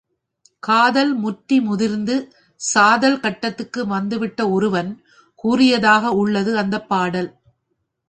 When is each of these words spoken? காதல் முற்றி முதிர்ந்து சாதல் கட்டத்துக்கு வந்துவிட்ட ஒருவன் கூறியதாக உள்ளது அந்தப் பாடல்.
காதல் 0.63 1.13
முற்றி 1.15 1.61
முதிர்ந்து 1.61 2.15
சாதல் 2.61 3.19
கட்டத்துக்கு 3.19 3.87
வந்துவிட்ட 3.87 4.49
ஒருவன் 4.49 4.91
கூறியதாக 5.39 6.09
உள்ளது 6.15 6.57
அந்தப் 6.57 6.89
பாடல். 6.89 7.31